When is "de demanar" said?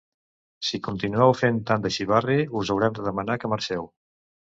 2.97-3.37